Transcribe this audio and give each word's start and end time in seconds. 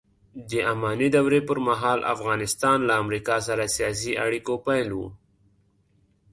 د 0.49 0.51
اماني 0.71 1.07
دورې 1.15 1.41
پرمهال 1.49 1.99
افغانستان 2.13 2.77
له 2.87 2.93
امریکا 3.03 3.35
سره 3.47 3.73
سیاسي 3.75 4.11
اړیکو 4.25 4.53
پیل 4.65 4.89
و 4.95 4.99